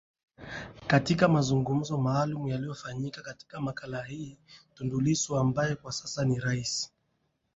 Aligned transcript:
katika 0.87 1.27
mazungumzo 1.27 1.97
maalumu 1.97 2.47
yaliyofanyika 2.47 3.21
Katika 3.21 3.61
makala 3.61 4.03
hii 4.03 4.37
Tundu 4.75 5.01
Lissu 5.01 5.37
ambaye 5.37 5.75
kwa 5.75 5.91
sasa 5.91 6.25
ni 6.25 6.39
rais 6.39 6.91